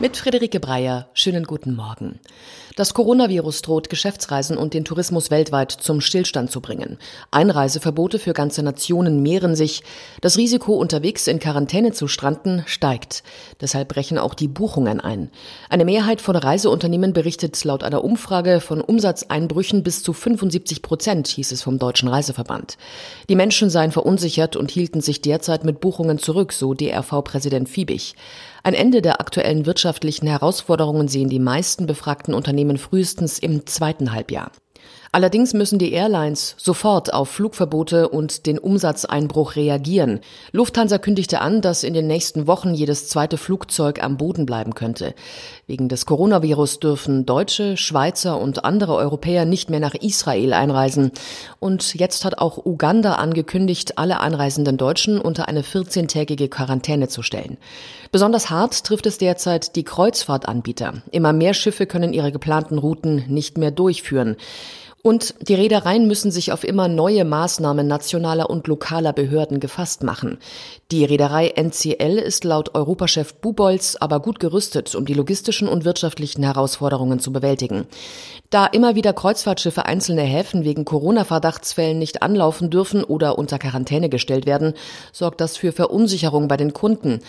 [0.00, 2.20] Mit Friederike Breyer, schönen guten Morgen.
[2.76, 6.98] Das Coronavirus droht Geschäftsreisen und den Tourismus weltweit zum Stillstand zu bringen.
[7.32, 9.82] Einreiseverbote für ganze Nationen mehren sich.
[10.20, 13.24] Das Risiko, unterwegs in Quarantäne zu stranden, steigt.
[13.60, 15.32] Deshalb brechen auch die Buchungen ein.
[15.68, 21.50] Eine Mehrheit von Reiseunternehmen berichtet laut einer Umfrage von Umsatzeinbrüchen bis zu 75 Prozent, hieß
[21.50, 22.78] es vom Deutschen Reiseverband.
[23.28, 28.14] Die Menschen seien verunsichert und hielten sich derzeit mit Buchungen zurück, so DRV-Präsident Fiebig.
[28.68, 34.52] Ein Ende der aktuellen wirtschaftlichen Herausforderungen sehen die meisten befragten Unternehmen frühestens im zweiten Halbjahr.
[35.10, 40.20] Allerdings müssen die Airlines sofort auf Flugverbote und den Umsatzeinbruch reagieren.
[40.52, 45.14] Lufthansa kündigte an, dass in den nächsten Wochen jedes zweite Flugzeug am Boden bleiben könnte.
[45.66, 51.12] Wegen des Coronavirus dürfen Deutsche, Schweizer und andere Europäer nicht mehr nach Israel einreisen.
[51.58, 57.56] Und jetzt hat auch Uganda angekündigt, alle einreisenden Deutschen unter eine 14-tägige Quarantäne zu stellen.
[58.12, 61.02] Besonders hart trifft es derzeit die Kreuzfahrtanbieter.
[61.10, 64.36] Immer mehr Schiffe können ihre geplanten Routen nicht mehr durchführen.
[65.02, 70.38] Und die Reedereien müssen sich auf immer neue Maßnahmen nationaler und lokaler Behörden gefasst machen.
[70.90, 76.42] Die Reederei NCL ist laut Europachef Bubolz aber gut gerüstet, um die logistischen und wirtschaftlichen
[76.42, 77.86] Herausforderungen zu bewältigen.
[78.50, 84.46] Da immer wieder Kreuzfahrtschiffe einzelne Häfen wegen Corona-Verdachtsfällen nicht anlaufen dürfen oder unter Quarantäne gestellt
[84.46, 84.74] werden,
[85.12, 87.20] sorgt das für Verunsicherung bei den Kunden.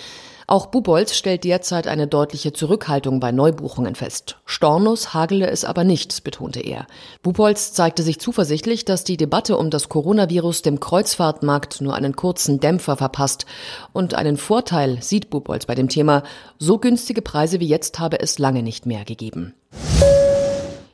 [0.50, 4.38] Auch Bubolz stellt derzeit eine deutliche Zurückhaltung bei Neubuchungen fest.
[4.46, 6.88] Stornos hagele es aber nicht, betonte er.
[7.22, 12.60] Bubolz zeigte sich zuversichtlich, dass die Debatte um das Coronavirus dem Kreuzfahrtmarkt nur einen kurzen
[12.60, 13.46] Dämpfer verpasst.
[13.94, 16.24] Und einen Vorteil sieht Bubolz bei dem Thema.
[16.58, 19.54] So günstige Preise wie jetzt habe es lange nicht mehr gegeben.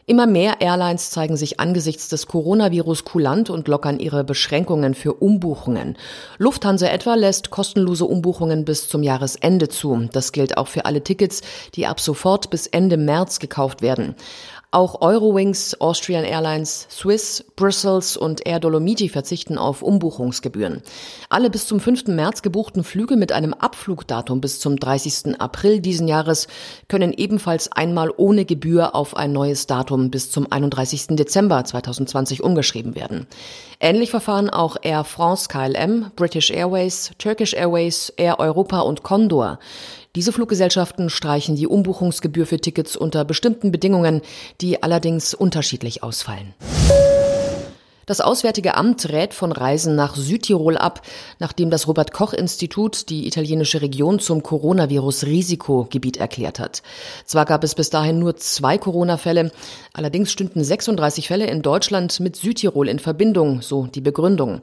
[0.08, 5.98] Immer mehr Airlines zeigen sich angesichts des Coronavirus kulant und lockern ihre Beschränkungen für Umbuchungen.
[6.38, 10.08] Lufthansa etwa lässt kostenlose Umbuchungen bis zum Jahresende zu.
[10.12, 11.42] Das gilt auch für alle Tickets,
[11.74, 14.14] die ab sofort bis Ende März gekauft werden.
[14.76, 20.82] Auch Eurowings, Austrian Airlines, Swiss, Brussels und Air Dolomiti verzichten auf Umbuchungsgebühren.
[21.30, 22.08] Alle bis zum 5.
[22.08, 25.40] März gebuchten Flüge mit einem Abflugdatum bis zum 30.
[25.40, 26.50] April diesen Jahres
[26.90, 31.16] können ebenfalls einmal ohne Gebühr auf ein neues Datum bis zum 31.
[31.16, 33.28] Dezember 2020 umgeschrieben werden.
[33.80, 39.58] Ähnlich verfahren auch Air France KLM, British Airways, Turkish Airways, Air Europa und Condor.
[40.16, 44.22] Diese Fluggesellschaften streichen die Umbuchungsgebühr für Tickets unter bestimmten Bedingungen,
[44.62, 46.54] die allerdings unterschiedlich ausfallen.
[48.06, 51.02] Das Auswärtige Amt rät von Reisen nach Südtirol ab,
[51.40, 56.84] nachdem das Robert Koch Institut die italienische Region zum Coronavirus-Risikogebiet erklärt hat.
[57.26, 59.52] Zwar gab es bis dahin nur zwei Corona-Fälle,
[59.94, 64.62] allerdings stünden 36 Fälle in Deutschland mit Südtirol in Verbindung, so die Begründung.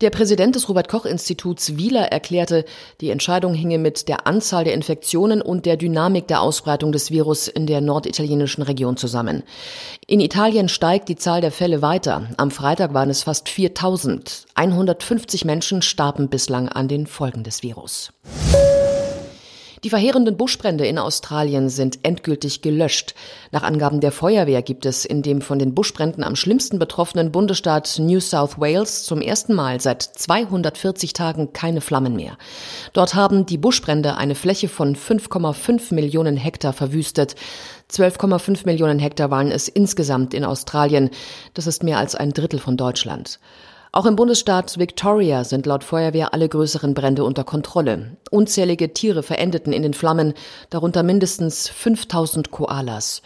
[0.00, 2.64] Der Präsident des Robert Koch Instituts Wieler erklärte,
[3.00, 7.48] die Entscheidung hinge mit der Anzahl der Infektionen und der Dynamik der Ausbreitung des Virus
[7.48, 9.42] in der norditalienischen Region zusammen.
[10.06, 12.28] In Italien steigt die Zahl der Fälle weiter.
[12.36, 14.44] Am Freitag Freitag waren es fast 4000.
[14.56, 18.12] 150 Menschen starben bislang an den Folgen des Virus.
[19.84, 23.14] Die verheerenden Buschbrände in Australien sind endgültig gelöscht.
[23.52, 27.98] Nach Angaben der Feuerwehr gibt es in dem von den Buschbränden am schlimmsten betroffenen Bundesstaat
[27.98, 32.38] New South Wales zum ersten Mal seit 240 Tagen keine Flammen mehr.
[32.94, 37.34] Dort haben die Buschbrände eine Fläche von 5,5 Millionen Hektar verwüstet.
[37.92, 41.10] 12,5 Millionen Hektar waren es insgesamt in Australien.
[41.52, 43.38] Das ist mehr als ein Drittel von Deutschland.
[43.94, 48.16] Auch im Bundesstaat Victoria sind laut Feuerwehr alle größeren Brände unter Kontrolle.
[48.28, 50.34] Unzählige Tiere verendeten in den Flammen,
[50.68, 53.22] darunter mindestens 5000 Koalas.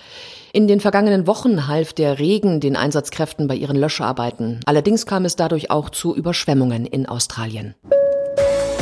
[0.53, 4.61] In den vergangenen Wochen half der Regen den Einsatzkräften bei ihren Löscharbeiten.
[4.67, 7.75] Allerdings kam es dadurch auch zu Überschwemmungen in Australien.